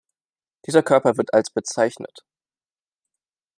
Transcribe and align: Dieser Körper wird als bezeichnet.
Dieser 0.65 0.81
Körper 0.81 1.17
wird 1.17 1.31
als 1.31 1.51
bezeichnet. 1.51 2.25